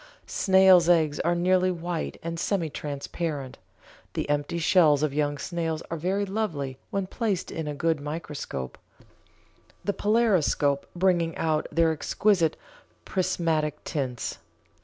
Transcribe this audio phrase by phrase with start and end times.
[0.25, 3.59] Snails' eggs are nearly white and semi transparent;
[4.13, 8.79] the empty shells of young snails are very lovely when placed in a good microscope:
[9.85, 12.57] the polariscope bringing out their exquisite
[13.05, 14.39] prismatic tints.